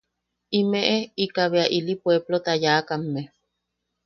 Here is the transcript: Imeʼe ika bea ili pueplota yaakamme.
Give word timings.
Imeʼe 0.59 0.95
ika 1.23 1.43
bea 1.51 1.67
ili 1.77 1.93
pueplota 2.01 2.53
yaakamme. 2.63 3.21